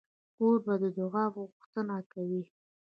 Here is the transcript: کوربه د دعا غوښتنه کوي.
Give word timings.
کوربه 0.35 0.73
د 0.81 0.83
دعا 0.97 1.25
غوښتنه 1.35 1.97
کوي. 2.11 2.43